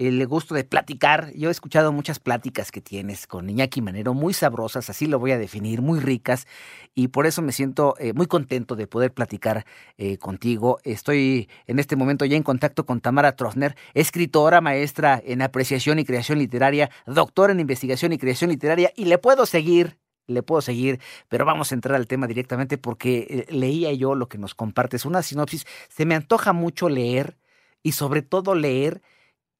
el 0.00 0.26
gusto 0.26 0.54
de 0.54 0.64
platicar. 0.64 1.30
Yo 1.34 1.50
he 1.50 1.52
escuchado 1.52 1.92
muchas 1.92 2.18
pláticas 2.18 2.72
que 2.72 2.80
tienes 2.80 3.26
con 3.26 3.50
Iñaki 3.50 3.82
Manero, 3.82 4.14
muy 4.14 4.32
sabrosas, 4.32 4.88
así 4.88 5.06
lo 5.06 5.18
voy 5.18 5.32
a 5.32 5.38
definir, 5.38 5.82
muy 5.82 6.00
ricas, 6.00 6.46
y 6.94 7.08
por 7.08 7.26
eso 7.26 7.42
me 7.42 7.52
siento 7.52 7.94
eh, 7.98 8.14
muy 8.14 8.26
contento 8.26 8.76
de 8.76 8.86
poder 8.86 9.12
platicar 9.12 9.66
eh, 9.98 10.16
contigo. 10.16 10.78
Estoy 10.84 11.50
en 11.66 11.78
este 11.78 11.96
momento 11.96 12.24
ya 12.24 12.36
en 12.36 12.42
contacto 12.42 12.86
con 12.86 13.02
Tamara 13.02 13.36
Trosner, 13.36 13.76
escritora, 13.92 14.62
maestra 14.62 15.20
en 15.22 15.42
apreciación 15.42 15.98
y 15.98 16.06
creación 16.06 16.38
literaria, 16.38 16.90
doctora 17.04 17.52
en 17.52 17.60
investigación 17.60 18.14
y 18.14 18.18
creación 18.18 18.48
literaria, 18.48 18.92
y 18.96 19.04
le 19.04 19.18
puedo 19.18 19.44
seguir 19.44 19.98
le 20.26 20.44
puedo 20.44 20.62
seguir, 20.62 21.00
pero 21.28 21.44
vamos 21.44 21.72
a 21.72 21.74
entrar 21.74 21.96
al 21.96 22.06
tema 22.06 22.28
directamente 22.28 22.78
porque 22.78 23.26
eh, 23.28 23.52
leía 23.52 23.92
yo 23.94 24.14
lo 24.14 24.28
que 24.28 24.38
nos 24.38 24.54
compartes, 24.54 25.04
una 25.04 25.22
sinopsis. 25.22 25.66
Se 25.88 26.06
me 26.06 26.14
antoja 26.14 26.52
mucho 26.52 26.88
leer 26.88 27.36
y 27.82 27.92
sobre 27.92 28.22
todo 28.22 28.54
leer 28.54 29.02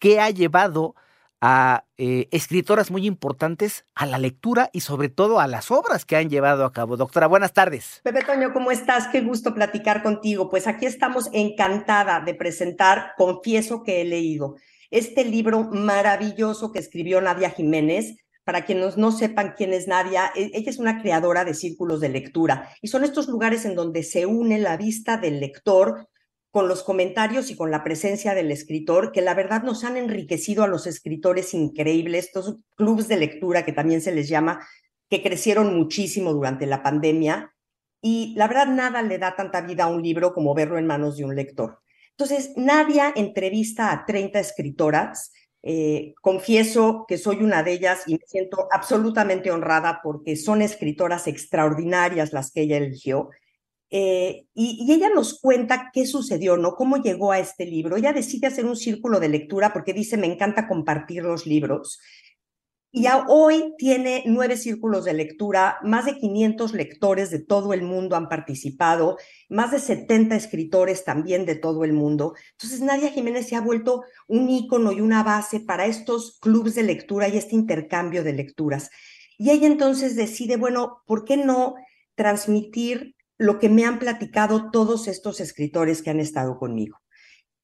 qué 0.01 0.19
ha 0.19 0.31
llevado 0.31 0.97
a 1.41 1.85
eh, 1.97 2.29
escritoras 2.33 2.91
muy 2.91 3.07
importantes 3.07 3.85
a 3.95 4.05
la 4.05 4.19
lectura 4.19 4.69
y 4.73 4.81
sobre 4.81 5.09
todo 5.09 5.41
a 5.41 5.47
las 5.47 5.71
obras 5.71 6.05
que 6.05 6.17
han 6.17 6.29
llevado 6.29 6.65
a 6.65 6.73
cabo. 6.73 6.97
Doctora, 6.97 7.29
buenas 7.29 7.53
tardes. 7.53 8.01
Pepe 8.03 8.25
Toño, 8.25 8.53
¿cómo 8.53 8.71
estás? 8.71 9.09
Qué 9.09 9.23
gusto 9.23 9.55
platicar 9.55 10.03
contigo. 10.03 10.51
Pues 10.51 10.67
aquí 10.67 10.85
estamos 10.85 11.31
encantada 11.33 12.21
de 12.21 12.35
presentar 12.35 13.13
Confieso 13.17 13.83
que 13.83 14.03
he 14.03 14.05
leído, 14.05 14.57
este 14.91 15.25
libro 15.25 15.65
maravilloso 15.65 16.73
que 16.73 16.79
escribió 16.79 17.21
Nadia 17.21 17.51
Jiménez. 17.51 18.17
Para 18.43 18.65
quienes 18.65 18.97
no 18.97 19.13
sepan 19.13 19.55
quién 19.57 19.73
es 19.73 19.87
Nadia, 19.87 20.33
e- 20.35 20.51
ella 20.55 20.71
es 20.71 20.79
una 20.79 21.01
creadora 21.01 21.45
de 21.45 21.55
círculos 21.55 22.01
de 22.01 22.09
lectura 22.09 22.69
y 22.83 22.89
son 22.89 23.05
estos 23.05 23.29
lugares 23.29 23.65
en 23.65 23.77
donde 23.77 24.03
se 24.03 24.27
une 24.27 24.59
la 24.59 24.77
vista 24.77 25.19
del 25.19 25.39
lector 25.41 26.09
con 26.51 26.67
los 26.67 26.83
comentarios 26.83 27.51
y 27.51 27.57
con 27.57 27.71
la 27.71 27.85
presencia 27.85 28.35
del 28.35 28.51
escritor, 28.51 29.13
que 29.13 29.21
la 29.21 29.35
verdad 29.35 29.63
nos 29.63 29.85
han 29.85 29.97
enriquecido 29.97 30.65
a 30.65 30.69
los 30.69 30.87
escritores 30.87 31.55
increíbles, 31.55 32.27
estos 32.27 32.57
clubes 32.77 33.07
de 33.09 33.17
lectura 33.17 33.65
que 33.65 33.73
también 33.73 34.01
se 34.01 34.13
les 34.13 34.29
llama, 34.29 34.67
que 35.09 35.23
crecieron 35.23 35.77
muchísimo 35.77 36.33
durante 36.33 36.67
la 36.67 36.83
pandemia. 36.83 37.55
Y 38.03 38.35
la 38.37 38.49
verdad, 38.49 38.67
nada 38.67 39.03
le 39.03 39.19
da 39.19 39.37
tanta 39.37 39.61
vida 39.61 39.85
a 39.85 39.89
un 39.89 40.03
libro 40.03 40.33
como 40.33 40.55
verlo 40.55 40.79
en 40.79 40.87
manos 40.87 41.17
de 41.17 41.25
un 41.25 41.37
lector. 41.37 41.81
Entonces, 42.13 42.53
Nadia 42.57 43.13
entrevista 43.15 43.93
a 43.93 44.05
30 44.05 44.41
escritoras. 44.41 45.33
Eh, 45.63 46.15
confieso 46.21 47.05
que 47.07 47.19
soy 47.19 47.43
una 47.43 47.63
de 47.63 47.73
ellas 47.73 48.05
y 48.07 48.15
me 48.15 48.27
siento 48.27 48.67
absolutamente 48.73 49.51
honrada 49.51 50.01
porque 50.03 50.37
son 50.37 50.63
escritoras 50.63 51.27
extraordinarias 51.27 52.33
las 52.33 52.51
que 52.51 52.63
ella 52.63 52.79
eligió. 52.79 53.31
Eh, 53.91 54.47
y, 54.55 54.93
ella 54.93 55.11
nos 55.13 55.41
cuenta 55.41 55.91
qué 55.93 56.07
sucedió, 56.07 56.57
¿no? 56.57 56.75
Cómo 56.75 56.99
llegó 56.99 57.33
a 57.33 57.41
este 57.41 57.67
libro. 57.67 57.97
Ella 57.97 58.13
decide 58.13 58.47
hacer 58.47 58.65
un 58.65 58.77
círculo 58.77 59.19
de 59.19 59.29
lectura 59.29 59.73
porque 59.73 59.93
dice, 59.93 60.17
me 60.17 60.27
encanta 60.27 60.69
compartir 60.69 61.25
los 61.25 61.47
libros. 61.47 61.99
Y 62.93 63.07
a, 63.07 63.25
hoy 63.29 63.75
tiene 63.79 64.25
nueve 64.27 64.57
círculos 64.57 65.05
de 65.05 65.15
lectura, 65.15 65.79
más 65.83 66.07
de 66.07 66.19
500 66.19 66.73
lectores 66.73 67.31
de 67.31 67.39
todo 67.39 67.73
el 67.73 67.83
mundo 67.83 68.17
han 68.17 68.29
participado, 68.29 69.17
más 69.49 69.71
de 69.71 69.79
70 69.79 70.35
escritores 70.35 71.05
también 71.05 71.47
de 71.47 71.55
todo 71.55 71.85
el 71.85 71.93
mundo. 71.93 72.35
Entonces, 72.53 72.81
Nadia 72.81 73.11
Jiménez 73.11 73.49
se 73.49 73.55
ha 73.55 73.61
vuelto 73.61 74.03
un 74.27 74.49
ícono 74.49 74.91
y 74.91 75.01
una 75.01 75.23
base 75.23 75.61
para 75.61 75.87
estos 75.87 76.39
clubes 76.41 76.75
de 76.75 76.83
lectura 76.83 77.29
y 77.29 77.37
este 77.37 77.55
intercambio 77.55 78.25
de 78.25 78.33
lecturas. 78.33 78.91
Y 79.39 79.51
ella 79.51 79.69
entonces 79.69 80.17
decide, 80.17 80.57
bueno, 80.57 81.03
¿por 81.07 81.25
qué 81.25 81.37
no 81.37 81.77
transmitir 82.17 83.15
lo 83.41 83.59
que 83.59 83.71
me 83.71 83.87
han 83.87 83.99
platicado 83.99 84.71
todos 84.71 85.09
estos 85.09 85.41
escritores 85.41 86.03
que 86.03 86.11
han 86.11 86.21
estado 86.21 86.59
conmigo. 86.59 86.99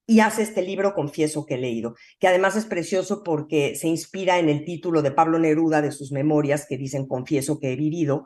Y 0.06 0.20
hace 0.20 0.40
este 0.40 0.62
libro, 0.62 0.94
confieso 0.94 1.44
que 1.44 1.56
he 1.56 1.58
leído, 1.58 1.96
que 2.18 2.28
además 2.28 2.56
es 2.56 2.64
precioso 2.64 3.22
porque 3.22 3.74
se 3.76 3.86
inspira 3.86 4.38
en 4.38 4.48
el 4.48 4.64
título 4.64 5.02
de 5.02 5.10
Pablo 5.10 5.38
Neruda 5.38 5.82
de 5.82 5.92
sus 5.92 6.12
memorias 6.12 6.64
que 6.66 6.78
dicen 6.78 7.06
confieso 7.06 7.60
que 7.60 7.74
he 7.74 7.76
vivido. 7.76 8.24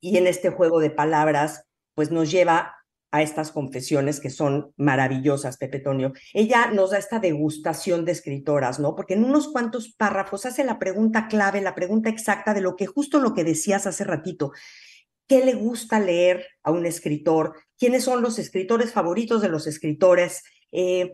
Y 0.00 0.16
en 0.16 0.26
este 0.26 0.48
juego 0.48 0.80
de 0.80 0.88
palabras, 0.88 1.66
pues 1.94 2.10
nos 2.10 2.30
lleva 2.30 2.76
a 3.10 3.20
estas 3.20 3.52
confesiones 3.52 4.18
que 4.18 4.30
son 4.30 4.72
maravillosas, 4.78 5.58
Pepe 5.58 5.80
Tonio. 5.80 6.14
Ella 6.32 6.70
nos 6.70 6.92
da 6.92 6.98
esta 6.98 7.18
degustación 7.18 8.06
de 8.06 8.12
escritoras, 8.12 8.80
¿no? 8.80 8.96
Porque 8.96 9.14
en 9.14 9.24
unos 9.24 9.48
cuantos 9.48 9.92
párrafos 9.92 10.46
hace 10.46 10.64
la 10.64 10.78
pregunta 10.78 11.28
clave, 11.28 11.60
la 11.60 11.74
pregunta 11.74 12.08
exacta 12.08 12.54
de 12.54 12.62
lo 12.62 12.74
que 12.74 12.86
justo 12.86 13.18
lo 13.18 13.34
que 13.34 13.44
decías 13.44 13.86
hace 13.86 14.04
ratito 14.04 14.52
qué 15.28 15.44
le 15.44 15.54
gusta 15.54 16.00
leer 16.00 16.46
a 16.62 16.70
un 16.70 16.86
escritor, 16.86 17.54
quiénes 17.78 18.04
son 18.04 18.22
los 18.22 18.38
escritores 18.38 18.92
favoritos 18.92 19.42
de 19.42 19.48
los 19.48 19.66
escritores, 19.66 20.42
eh, 20.72 21.12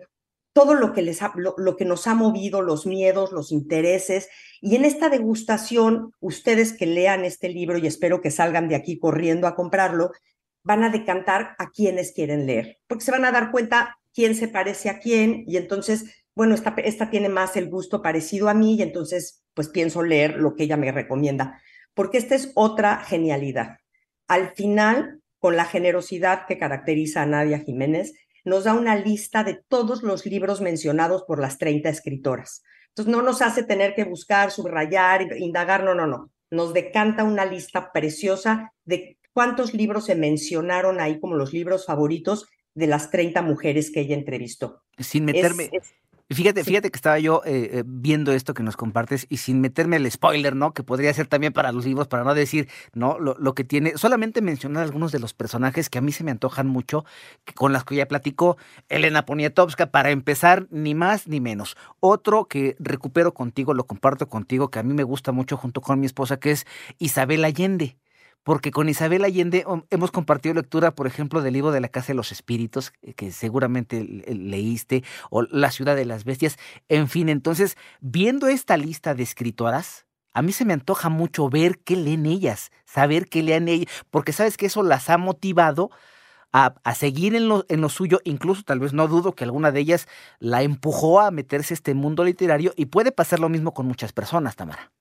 todo 0.53 0.75
lo 0.75 0.93
que, 0.93 1.03
les 1.03 1.23
ha, 1.23 1.33
lo, 1.37 1.77
que 1.77 1.85
nos 1.85 2.07
ha 2.07 2.15
movido, 2.15 2.61
los 2.61 2.87
miedos, 2.87 3.33
los 3.33 3.53
intereses. 3.53 4.29
Y 4.61 4.77
en 4.77 4.85
esta 4.85 5.09
degustación, 5.09 6.13
ustedes 6.21 6.75
que 6.75 6.87
lean 6.87 7.25
este 7.25 7.49
libro, 7.49 7.79
y 7.79 7.87
espero 7.87 8.21
que 8.21 8.31
salgan 8.31 8.69
de 8.69 8.75
aquí 8.75 8.99
corriendo 8.99 9.47
a 9.47 9.55
comprarlo, 9.55 10.13
van 10.63 10.85
a 10.85 10.91
decantar 10.91 11.55
a 11.59 11.71
quienes 11.71 12.13
quieren 12.13 12.47
leer, 12.47 12.79
porque 12.87 13.05
se 13.05 13.11
van 13.11 13.25
a 13.25 13.33
dar 13.33 13.51
cuenta 13.51 13.99
quién 14.15 14.35
se 14.35 14.47
parece 14.47 14.91
a 14.91 14.99
quién, 14.99 15.45
y 15.49 15.57
entonces, 15.57 16.25
bueno, 16.35 16.55
esta, 16.55 16.75
esta 16.85 17.11
tiene 17.11 17.31
más 17.31 17.57
el 17.57 17.69
gusto 17.69 18.03
parecido 18.03 18.49
a 18.49 18.55
mí, 18.55 18.77
y 18.77 18.83
entonces, 18.83 19.43
pues 19.55 19.69
pienso 19.69 20.03
leer 20.03 20.37
lo 20.37 20.55
que 20.55 20.65
ella 20.65 20.77
me 20.77 20.93
recomienda, 20.93 21.61
porque 21.95 22.19
esta 22.19 22.35
es 22.35 22.53
otra 22.55 22.99
genialidad 22.99 23.79
al 24.29 24.55
final, 24.55 25.21
con 25.39 25.57
la 25.57 25.65
generosidad 25.65 26.47
que 26.47 26.59
caracteriza 26.59 27.23
a 27.23 27.27
Nadia 27.27 27.59
Jiménez, 27.59 28.15
nos 28.45 28.65
da 28.65 28.75
una 28.75 28.97
lista 28.97 29.45
de 29.45 29.61
todos 29.69 30.03
los 30.03 30.27
libros 30.27 30.61
mencionados 30.61 31.25
por 31.27 31.41
las 31.41 31.59
30 31.59 31.89
escritoras. 31.89 32.63
Entonces, 32.89 33.13
no 33.13 33.23
nos 33.23 33.41
hace 33.41 33.63
tener 33.63 33.95
que 33.95 34.05
buscar, 34.05 34.51
subrayar, 34.51 35.37
indagar, 35.39 35.85
no, 35.85 35.95
no, 35.95 36.07
no. 36.07 36.31
Nos 36.51 36.75
decanta 36.75 37.25
una 37.25 37.45
lista 37.45 37.93
preciosa 37.93 38.73
de 38.85 39.17
cuántos 39.33 39.73
libros 39.73 40.07
se 40.07 40.15
mencionaron 40.15 41.01
ahí 41.01 41.19
como 41.19 41.37
los 41.37 41.53
libros 41.53 41.87
favoritos 41.87 42.49
de 42.75 42.87
las 42.87 43.11
30 43.11 43.43
mujeres 43.43 43.91
que 43.91 44.01
ella 44.01 44.15
entrevistó. 44.15 44.83
Sin 44.99 45.25
meterme, 45.25 45.71
es, 45.73 45.83
es, 45.83 45.95
Fíjate, 46.35 46.65
fíjate 46.65 46.91
que 46.91 46.97
estaba 46.97 47.19
yo 47.19 47.43
eh, 47.45 47.83
viendo 47.87 48.33
esto 48.33 48.55
que 48.55 48.63
nos 48.63 48.77
compartes 48.77 49.27
y 49.29 49.39
sin 49.39 49.61
meterme 49.61 49.97
el 49.97 50.11
spoiler, 50.11 50.55
¿no? 50.55 50.73
Que 50.73 50.83
podría 50.83 51.13
ser 51.13 51.27
también 51.27 51.53
para 51.53 51.73
los 51.73 51.85
libros, 51.85 52.09
para 52.09 52.25
no 52.25 52.35
decir, 52.35 52.69
¿no? 52.95 53.19
Lo, 53.19 53.37
lo, 53.39 53.55
que 53.55 53.65
tiene, 53.65 53.97
solamente 53.97 54.41
mencionar 54.41 54.85
algunos 54.85 55.13
de 55.13 55.19
los 55.19 55.35
personajes 55.35 55.91
que 55.91 55.99
a 55.99 56.01
mí 56.01 56.13
se 56.13 56.25
me 56.25 56.31
antojan 56.31 56.67
mucho, 56.67 57.05
que 57.45 57.55
con 57.55 57.73
las 57.73 57.85
que 57.85 57.97
ya 57.97 58.07
platicó 58.07 58.57
Elena 58.89 59.25
Poniatowska, 59.27 59.91
para 59.91 60.11
empezar, 60.11 60.67
ni 60.71 60.95
más 60.95 61.27
ni 61.27 61.41
menos. 61.41 61.77
Otro 62.01 62.47
que 62.47 62.77
recupero 62.79 63.35
contigo, 63.35 63.75
lo 63.75 63.85
comparto 63.85 64.29
contigo, 64.29 64.71
que 64.71 64.79
a 64.79 64.83
mí 64.83 64.95
me 64.95 65.05
gusta 65.05 65.33
mucho 65.33 65.57
junto 65.57 65.81
con 65.81 66.01
mi 66.01 66.07
esposa, 66.07 66.39
que 66.39 66.53
es 66.53 66.67
Isabel 66.99 67.45
Allende 67.45 67.97
porque 68.43 68.71
con 68.71 68.89
Isabel 68.89 69.25
Allende 69.25 69.65
hemos 69.91 70.11
compartido 70.11 70.55
lectura, 70.55 70.95
por 70.95 71.07
ejemplo, 71.07 71.43
del 71.43 71.55
libro 71.55 71.71
de 71.71 71.81
la 71.81 71.89
Casa 71.89 72.09
de 72.09 72.15
los 72.15 72.33
Espíritus, 72.33 72.93
eh, 73.03 73.15
que 73.15 73.31
seguramente 73.33 74.05
leíste, 74.05 75.05
o 75.31 75.43
La 75.43 75.71
Ciudad 75.71 75.97
de 75.97 76.05
las 76.05 76.25
Bestias, 76.25 76.59
en 76.89 77.09
fin, 77.09 77.29
entonces, 77.29 77.77
viendo 78.01 78.49
esta 78.49 78.77
lista 78.77 79.15
de 79.15 79.23
escritoras, 79.23 80.07
a 80.35 80.43
mí 80.43 80.53
se 80.53 80.65
me 80.65 80.73
antoja 80.73 81.09
mucho 81.09 81.49
ver 81.49 81.79
qué 81.79 81.97
leen 81.97 82.27
ellas, 82.27 82.73
saber 82.85 83.29
qué 83.29 83.43
leen 83.43 83.69
ellas, 83.69 83.93
porque 84.11 84.33
sabes 84.33 84.57
que 84.57 84.67
eso 84.67 84.83
las 84.83 85.11
ha 85.11 85.19
motivado 85.19 85.91
a, 86.53 86.75
seguir 86.95 87.35
en 87.35 87.49
lo, 87.49 87.65
en 87.69 87.81
lo, 87.81 87.89
suyo, 87.89 88.21
incluso 88.25 88.63
tal 88.63 88.79
vez 88.79 88.93
no 88.93 89.09
dudo 89.09 89.35
que 89.35 89.45
alguna 89.45 89.73
de 89.73 89.81
ellas 89.81 90.07
la 90.39 90.63
empujó 90.63 91.21
a 91.21 91.31
meterse 91.31 91.73
este 91.73 91.95
mundo 91.95 92.25
literario 92.25 92.75
y 92.77 92.87
puede 92.87 93.11
pasar 93.11 93.41
lo 93.41 93.49
mismo 93.49 93.73
con 93.73 93.87
muchas 93.87 94.13
personas, 94.13 94.55
Tamara. 94.55 94.93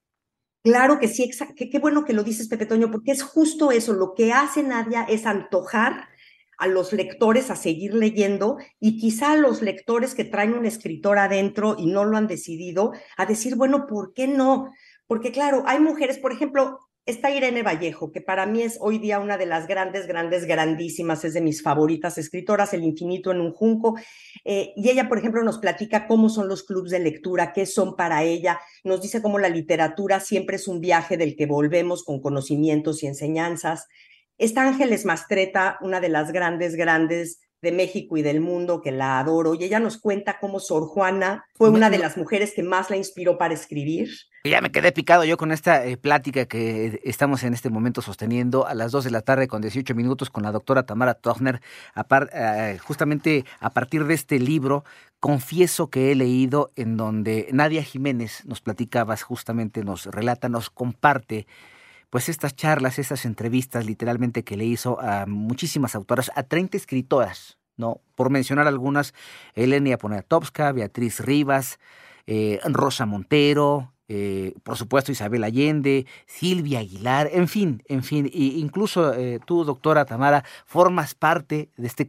Claro 0.62 1.00
que 1.00 1.08
sí, 1.08 1.28
qué, 1.56 1.78
bueno 1.80 2.04
que 2.04 2.12
lo 2.12 2.22
dices, 2.22 2.46
Pepe 2.46 2.66
Toño, 2.66 2.90
porque 2.92 3.10
es 3.10 3.22
justo 3.24 3.72
eso, 3.72 3.94
lo 3.94 4.14
que 4.14 4.32
hace 4.32 4.62
Nadia 4.62 5.02
es 5.08 5.26
antojar 5.26 6.08
a 6.56 6.68
los 6.68 6.92
lectores 6.92 7.50
a 7.50 7.56
seguir 7.56 7.94
leyendo 7.94 8.58
y 8.78 8.96
quizá 9.00 9.32
a 9.32 9.36
los 9.36 9.60
lectores 9.60 10.14
que 10.14 10.22
traen 10.24 10.54
un 10.54 10.64
escritor 10.64 11.18
adentro 11.18 11.74
y 11.76 11.86
no 11.86 12.04
lo 12.04 12.16
han 12.16 12.28
decidido, 12.28 12.92
a 13.16 13.26
decir, 13.26 13.56
bueno, 13.56 13.88
¿por 13.88 14.14
qué 14.14 14.28
no? 14.28 14.70
Porque 15.08 15.32
claro, 15.32 15.64
hay 15.66 15.80
mujeres, 15.80 16.18
por 16.18 16.30
ejemplo, 16.32 16.78
está 17.04 17.30
Irene 17.30 17.62
Vallejo, 17.62 18.12
que 18.12 18.20
para 18.20 18.46
mí 18.46 18.62
es 18.62 18.78
hoy 18.80 18.98
día 18.98 19.18
una 19.18 19.36
de 19.36 19.46
las 19.46 19.66
grandes, 19.66 20.06
grandes, 20.06 20.44
grandísimas, 20.44 21.24
es 21.24 21.34
de 21.34 21.40
mis 21.40 21.62
favoritas 21.62 22.16
escritoras, 22.18 22.72
El 22.74 22.84
infinito 22.84 23.32
en 23.32 23.40
un 23.40 23.52
junco. 23.52 23.96
Eh, 24.44 24.72
y 24.76 24.88
ella, 24.88 25.08
por 25.08 25.18
ejemplo, 25.18 25.42
nos 25.42 25.58
platica 25.58 26.06
cómo 26.06 26.28
son 26.28 26.48
los 26.48 26.62
clubes 26.62 26.92
de 26.92 27.00
lectura, 27.00 27.52
qué 27.52 27.66
son 27.66 27.96
para 27.96 28.22
ella, 28.22 28.60
nos 28.84 29.02
dice 29.02 29.22
cómo 29.22 29.38
la 29.38 29.48
literatura 29.48 30.20
siempre 30.20 30.56
es 30.56 30.68
un 30.68 30.80
viaje 30.80 31.16
del 31.16 31.36
que 31.36 31.46
volvemos 31.46 32.04
con 32.04 32.20
conocimientos 32.20 33.02
y 33.02 33.06
enseñanzas. 33.06 33.88
Está 34.38 34.66
Ángeles 34.66 35.04
Mastreta, 35.04 35.78
una 35.82 36.00
de 36.00 36.08
las 36.08 36.32
grandes, 36.32 36.74
grandes 36.76 37.40
de 37.62 37.72
México 37.72 38.16
y 38.16 38.22
del 38.22 38.40
mundo, 38.40 38.82
que 38.82 38.90
la 38.90 39.20
adoro, 39.20 39.54
y 39.54 39.62
ella 39.64 39.78
nos 39.78 39.96
cuenta 39.96 40.38
cómo 40.40 40.58
Sor 40.58 40.88
Juana 40.88 41.46
fue 41.54 41.70
una 41.70 41.90
de 41.90 41.98
las 41.98 42.16
mujeres 42.16 42.52
que 42.54 42.64
más 42.64 42.90
la 42.90 42.96
inspiró 42.96 43.38
para 43.38 43.54
escribir. 43.54 44.10
Ya 44.44 44.60
me 44.60 44.72
quedé 44.72 44.90
picado 44.90 45.24
yo 45.24 45.36
con 45.36 45.52
esta 45.52 45.86
eh, 45.86 45.96
plática 45.96 46.46
que 46.46 47.00
estamos 47.04 47.44
en 47.44 47.54
este 47.54 47.70
momento 47.70 48.02
sosteniendo 48.02 48.66
a 48.66 48.74
las 48.74 48.90
2 48.90 49.04
de 49.04 49.10
la 49.12 49.20
tarde 49.20 49.46
con 49.46 49.62
18 49.62 49.94
minutos 49.94 50.30
con 50.30 50.42
la 50.42 50.50
doctora 50.50 50.82
Tamara 50.82 51.14
Tochner, 51.14 51.60
eh, 52.34 52.78
justamente 52.82 53.44
a 53.60 53.70
partir 53.70 54.06
de 54.06 54.14
este 54.14 54.40
libro, 54.40 54.84
confieso 55.20 55.88
que 55.88 56.10
he 56.10 56.16
leído 56.16 56.72
en 56.74 56.96
donde 56.96 57.48
Nadia 57.52 57.84
Jiménez 57.84 58.44
nos 58.44 58.60
platicaba, 58.60 59.16
justamente 59.16 59.84
nos 59.84 60.06
relata, 60.06 60.48
nos 60.48 60.68
comparte 60.68 61.46
pues 62.12 62.28
estas 62.28 62.54
charlas, 62.54 62.98
estas 62.98 63.24
entrevistas 63.24 63.86
literalmente 63.86 64.44
que 64.44 64.58
le 64.58 64.66
hizo 64.66 65.00
a 65.00 65.24
muchísimas 65.24 65.94
autoras, 65.94 66.30
a 66.34 66.42
30 66.42 66.76
escritoras, 66.76 67.56
¿no? 67.78 68.02
Por 68.16 68.28
mencionar 68.28 68.68
algunas, 68.68 69.14
Elenia 69.54 69.96
Poniatowska, 69.96 70.72
Beatriz 70.72 71.20
Rivas, 71.20 71.80
eh, 72.26 72.60
Rosa 72.66 73.06
Montero, 73.06 73.94
eh, 74.08 74.52
por 74.62 74.76
supuesto 74.76 75.10
Isabel 75.10 75.42
Allende, 75.42 76.04
Silvia 76.26 76.80
Aguilar, 76.80 77.30
en 77.32 77.48
fin, 77.48 77.82
en 77.88 78.02
fin, 78.02 78.26
e 78.26 78.58
incluso 78.58 79.14
eh, 79.14 79.40
tú, 79.46 79.64
doctora 79.64 80.04
Tamara, 80.04 80.44
formas 80.66 81.14
parte 81.14 81.70
de 81.78 81.86
este 81.86 82.06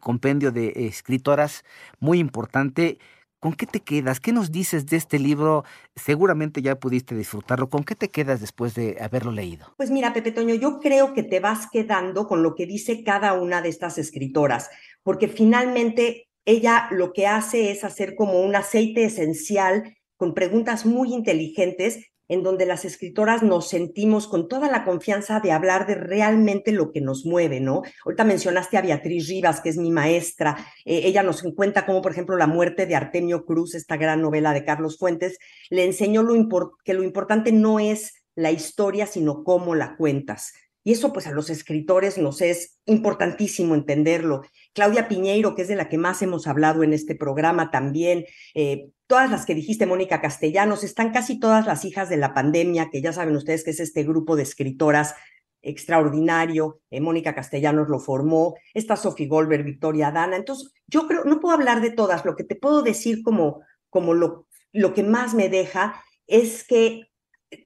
compendio 0.00 0.52
de 0.52 0.86
escritoras 0.86 1.64
muy 1.98 2.20
importante 2.20 3.00
¿Con 3.42 3.54
qué 3.54 3.66
te 3.66 3.80
quedas? 3.80 4.20
¿Qué 4.20 4.30
nos 4.32 4.52
dices 4.52 4.86
de 4.86 4.96
este 4.96 5.18
libro? 5.18 5.64
Seguramente 5.96 6.62
ya 6.62 6.76
pudiste 6.76 7.16
disfrutarlo. 7.16 7.68
¿Con 7.68 7.82
qué 7.82 7.96
te 7.96 8.08
quedas 8.08 8.40
después 8.40 8.76
de 8.76 8.96
haberlo 9.00 9.32
leído? 9.32 9.66
Pues 9.76 9.90
mira, 9.90 10.12
Pepe 10.12 10.30
Toño, 10.30 10.54
yo 10.54 10.78
creo 10.78 11.12
que 11.12 11.24
te 11.24 11.40
vas 11.40 11.66
quedando 11.68 12.28
con 12.28 12.44
lo 12.44 12.54
que 12.54 12.66
dice 12.66 13.02
cada 13.02 13.32
una 13.32 13.60
de 13.60 13.68
estas 13.68 13.98
escritoras, 13.98 14.70
porque 15.02 15.26
finalmente 15.26 16.28
ella 16.44 16.86
lo 16.92 17.12
que 17.12 17.26
hace 17.26 17.72
es 17.72 17.82
hacer 17.82 18.14
como 18.14 18.40
un 18.42 18.54
aceite 18.54 19.02
esencial 19.06 19.92
con 20.16 20.34
preguntas 20.34 20.86
muy 20.86 21.12
inteligentes 21.12 22.11
en 22.32 22.42
donde 22.42 22.64
las 22.64 22.86
escritoras 22.86 23.42
nos 23.42 23.68
sentimos 23.68 24.26
con 24.26 24.48
toda 24.48 24.70
la 24.70 24.84
confianza 24.84 25.40
de 25.40 25.52
hablar 25.52 25.86
de 25.86 25.96
realmente 25.96 26.72
lo 26.72 26.90
que 26.90 27.02
nos 27.02 27.26
mueve, 27.26 27.60
¿no? 27.60 27.82
Ahorita 28.06 28.24
mencionaste 28.24 28.78
a 28.78 28.80
Beatriz 28.80 29.28
Rivas, 29.28 29.60
que 29.60 29.68
es 29.68 29.76
mi 29.76 29.90
maestra. 29.90 30.56
Eh, 30.86 31.02
ella 31.04 31.22
nos 31.22 31.42
cuenta 31.54 31.84
cómo, 31.84 32.00
por 32.00 32.12
ejemplo, 32.12 32.38
la 32.38 32.46
muerte 32.46 32.86
de 32.86 32.96
Artemio 32.96 33.44
Cruz, 33.44 33.74
esta 33.74 33.98
gran 33.98 34.22
novela 34.22 34.54
de 34.54 34.64
Carlos 34.64 34.96
Fuentes, 34.96 35.36
le 35.68 35.84
enseñó 35.84 36.26
que 36.82 36.94
lo 36.94 37.02
importante 37.02 37.52
no 37.52 37.78
es 37.78 38.24
la 38.34 38.50
historia, 38.50 39.06
sino 39.06 39.44
cómo 39.44 39.74
la 39.74 39.94
cuentas. 39.96 40.54
Y 40.84 40.92
eso 40.92 41.12
pues 41.12 41.26
a 41.26 41.32
los 41.32 41.50
escritores 41.50 42.16
nos 42.16 42.40
es 42.40 42.80
importantísimo 42.86 43.74
entenderlo. 43.74 44.42
Claudia 44.72 45.08
Piñeiro, 45.08 45.54
que 45.54 45.62
es 45.62 45.68
de 45.68 45.76
la 45.76 45.88
que 45.88 45.98
más 45.98 46.22
hemos 46.22 46.46
hablado 46.46 46.82
en 46.82 46.92
este 46.92 47.14
programa 47.14 47.70
también, 47.70 48.24
eh, 48.54 48.88
todas 49.06 49.30
las 49.30 49.44
que 49.44 49.54
dijiste, 49.54 49.86
Mónica 49.86 50.20
Castellanos, 50.20 50.84
están 50.84 51.12
casi 51.12 51.38
todas 51.38 51.66
las 51.66 51.84
hijas 51.84 52.08
de 52.08 52.16
la 52.16 52.34
pandemia, 52.34 52.88
que 52.90 53.02
ya 53.02 53.12
saben 53.12 53.36
ustedes 53.36 53.64
que 53.64 53.70
es 53.70 53.80
este 53.80 54.04
grupo 54.04 54.36
de 54.36 54.44
escritoras 54.44 55.14
extraordinario, 55.62 56.80
eh, 56.90 57.00
Mónica 57.00 57.34
Castellanos 57.34 57.88
lo 57.88 58.00
formó, 58.00 58.56
está 58.74 58.96
Sophie 58.96 59.28
Goldberg, 59.28 59.64
Victoria 59.64 60.10
Dana, 60.10 60.36
entonces 60.36 60.72
yo 60.86 61.06
creo, 61.06 61.24
no 61.24 61.40
puedo 61.40 61.54
hablar 61.54 61.80
de 61.80 61.90
todas, 61.90 62.24
lo 62.24 62.34
que 62.34 62.44
te 62.44 62.56
puedo 62.56 62.82
decir 62.82 63.22
como, 63.22 63.60
como 63.88 64.14
lo, 64.14 64.46
lo 64.72 64.92
que 64.92 65.04
más 65.04 65.34
me 65.34 65.48
deja 65.48 66.02
es 66.26 66.64
que 66.64 67.12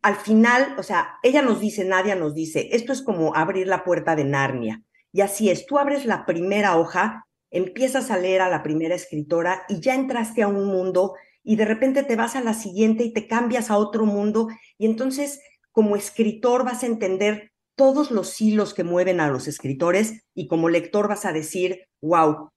al 0.03 0.17
final, 0.17 0.75
o 0.79 0.83
sea, 0.83 1.19
ella 1.23 1.43
nos 1.43 1.61
dice, 1.61 1.85
Nadia 1.85 2.17
nos 2.17 2.35
dice, 2.35 2.71
esto 2.73 2.93
es 2.93 3.03
como 3.03 3.35
abrir 3.35 3.67
la 3.67 3.85
puerta 3.85 4.17
de 4.17 4.25
Narnia. 4.25 4.83
Y 5.17 5.23
así 5.23 5.49
es, 5.49 5.65
tú 5.65 5.79
abres 5.79 6.05
la 6.05 6.27
primera 6.27 6.77
hoja, 6.77 7.25
empiezas 7.51 8.11
a 8.11 8.19
leer 8.19 8.43
a 8.43 8.51
la 8.51 8.63
primera 8.63 8.95
escritora 8.95 9.63
y 9.67 9.81
ya 9.81 9.95
entraste 9.95 10.43
a 10.43 10.49
un 10.49 10.67
mundo 10.67 11.15
y 11.43 11.57
de 11.57 11.65
repente 11.65 12.03
te 12.03 12.17
vas 12.17 12.37
a 12.37 12.43
la 12.43 12.53
siguiente 12.53 13.03
y 13.03 13.15
te 13.15 13.27
cambias 13.27 13.71
a 13.71 13.79
otro 13.79 14.05
mundo 14.05 14.49
y 14.77 14.85
entonces 14.85 15.41
como 15.73 15.97
escritor 15.97 16.67
vas 16.67 16.83
a 16.83 16.87
entender 16.87 17.51
todos 17.77 18.11
los 18.11 18.39
hilos 18.43 18.75
que 18.75 18.85
mueven 18.85 19.21
a 19.21 19.31
los 19.31 19.49
escritores 19.49 20.23
y 20.35 20.49
como 20.49 20.69
lector 20.69 21.09
vas 21.09 21.25
a 21.25 21.33
decir, 21.33 21.87
wow, 22.03 22.51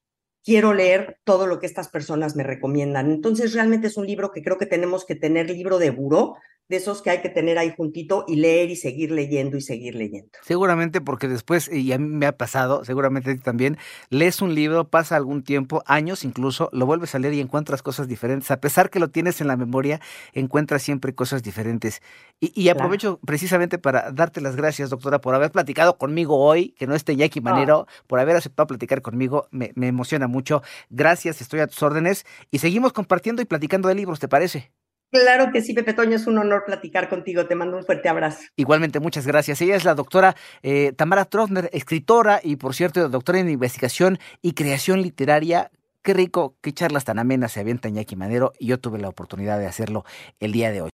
quiero 0.44 0.74
leer 0.74 1.18
todo 1.24 1.48
lo 1.48 1.60
que 1.60 1.66
estas 1.66 1.88
personas 1.88 2.36
me 2.36 2.44
recomiendan. 2.44 3.10
Entonces 3.10 3.54
realmente 3.54 3.88
es 3.88 3.96
un 3.96 4.06
libro 4.06 4.34
que 4.34 4.44
creo 4.44 4.58
que 4.58 4.66
tenemos 4.66 5.06
que 5.06 5.16
tener 5.16 5.50
libro 5.50 5.80
de 5.80 5.92
buró 5.92 6.36
de 6.70 6.78
esos 6.78 7.02
que 7.02 7.10
hay 7.10 7.22
que 7.22 7.30
tener 7.30 7.58
ahí 7.58 7.74
juntito 7.76 8.24
y 8.28 8.36
leer 8.36 8.70
y 8.70 8.76
seguir 8.76 9.12
leyendo 9.12 9.58
y 9.58 9.62
seguir 9.62 9.96
leyendo. 9.96 10.30
Seguramente 10.44 11.02
porque 11.02 11.28
después, 11.28 11.68
y 11.68 11.92
a 11.92 11.98
mí 11.98 12.08
me 12.08 12.28
ha 12.28 12.38
pasado, 12.38 12.86
seguramente 12.86 13.36
también, 13.40 13.78
lees 14.10 14.42
un 14.42 14.54
libro, 14.54 14.88
pasa 14.88 15.16
algún 15.16 15.44
tiempo, 15.44 15.84
años 15.88 16.24
incluso, 16.24 16.70
lo 16.72 16.86
vuelves 16.86 17.16
a 17.16 17.20
leer 17.20 17.34
y 17.34 17.40
encuentras 17.42 17.82
cosas 17.82 18.08
diferentes. 18.08 18.52
A 18.52 18.62
pesar 18.62 18.92
que 18.92 19.00
lo 19.00 19.10
tienes 19.10 19.42
en 19.42 19.48
la 19.48 19.58
memoria, 19.58 20.00
encuentras 20.34 20.84
siempre 20.84 21.16
cosas 21.16 21.42
diferentes. 21.42 22.02
Y, 22.40 22.70
aprovecho 22.70 23.20
precisamente 23.26 23.80
para 23.80 24.12
darte 24.12 24.40
las 24.40 24.56
gracias, 24.56 24.92
doctora, 24.92 25.20
por 25.20 25.34
haber 25.34 25.52
platicado 25.52 25.98
conmigo 25.98 26.38
hoy, 26.38 26.76
que 26.78 26.86
no 26.86 26.94
esté 26.94 27.16
Jackie 27.16 27.42
Manero, 27.42 27.88
por 28.06 28.20
haber 28.20 28.36
aceptado 28.36 28.68
platicar 28.68 29.02
conmigo, 29.02 29.48
me, 29.50 29.72
me 29.74 29.88
emociona 29.88 30.28
mucho. 30.28 30.62
Gracias, 30.90 31.42
estoy 31.42 31.62
a 31.62 31.68
tus 31.68 31.82
órdenes 31.82 32.26
y 32.52 32.60
seguimos 32.60 32.94
compartiendo 32.94 33.42
y 33.42 33.46
platicando 33.46 33.90
de 33.90 33.96
libros, 33.96 34.20
¿te 34.20 34.28
parece? 34.28 34.72
Claro 35.12 35.52
que 35.52 35.62
sí, 35.62 35.74
Pepe 35.74 35.94
Toño, 35.94 36.16
es 36.16 36.28
un 36.28 36.38
honor 36.38 36.64
platicar 36.66 37.10
contigo. 37.10 37.46
Te 37.48 37.56
mando 37.56 37.78
un 37.78 37.84
fuerte 37.84 38.10
abrazo. 38.10 38.42
Igualmente, 38.56 39.00
muchas 39.00 39.26
gracias. 39.26 39.62
Ella 39.62 39.76
es 39.76 39.84
la 39.84 39.96
doctora 39.96 40.36
eh, 40.62 40.94
Tamara 40.96 41.26
Trotner, 41.26 41.70
escritora 41.74 42.40
y, 42.44 42.58
por 42.58 42.76
cierto, 42.76 43.10
doctora 43.10 43.40
en 43.40 43.50
investigación 43.50 44.20
y 44.42 44.54
creación 44.54 45.02
literaria. 45.02 45.72
Qué 46.02 46.14
rico, 46.14 46.56
qué 46.62 46.72
charlas 46.74 47.06
tan 47.06 47.20
amenas 47.20 47.52
se 47.52 47.60
avienta 47.60 47.90
Iñaki 47.90 48.16
Madero 48.16 48.54
y 48.58 48.68
yo 48.68 48.80
tuve 48.80 49.00
la 49.00 49.10
oportunidad 49.10 49.60
de 49.60 49.68
hacerlo 49.68 50.06
el 50.40 50.52
día 50.52 50.72
de 50.72 50.82
hoy. 50.82 50.88